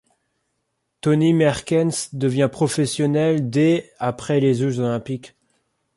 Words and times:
Toni 1.01 1.31
Merkens 1.31 2.09
devient 2.13 2.49
professionnel 2.51 3.51
dès 3.51 3.91
après 3.99 4.39
les 4.39 4.55
Jeux 4.55 4.79
olympiques. 4.79 5.35